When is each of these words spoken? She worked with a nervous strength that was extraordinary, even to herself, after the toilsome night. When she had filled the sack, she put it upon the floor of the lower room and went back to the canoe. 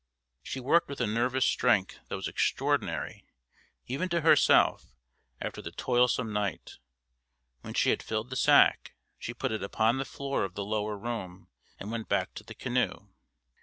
She 0.41 0.59
worked 0.59 0.89
with 0.89 0.99
a 0.99 1.05
nervous 1.05 1.45
strength 1.45 1.99
that 2.07 2.15
was 2.15 2.27
extraordinary, 2.27 3.23
even 3.85 4.09
to 4.09 4.21
herself, 4.21 4.95
after 5.39 5.61
the 5.61 5.69
toilsome 5.71 6.33
night. 6.33 6.79
When 7.61 7.75
she 7.75 7.91
had 7.91 8.01
filled 8.01 8.31
the 8.31 8.35
sack, 8.35 8.95
she 9.19 9.35
put 9.35 9.51
it 9.51 9.61
upon 9.61 9.99
the 9.99 10.05
floor 10.05 10.43
of 10.43 10.55
the 10.55 10.65
lower 10.65 10.97
room 10.97 11.49
and 11.79 11.91
went 11.91 12.09
back 12.09 12.33
to 12.33 12.43
the 12.43 12.55
canoe. 12.55 13.09